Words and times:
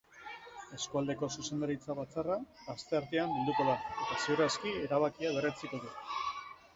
Eskualdeko 0.75 1.27
zuzendaritza 1.33 1.95
batzarra 1.99 2.37
asteartean 2.73 3.33
bilduko 3.35 3.65
da, 3.67 3.75
eta 4.07 4.17
ziur 4.23 4.41
aski 4.47 4.73
erabakia 4.87 5.35
berretsiko 5.37 5.83
du. 5.85 5.93